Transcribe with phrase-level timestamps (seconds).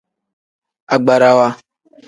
[0.93, 1.47] Agbarawa.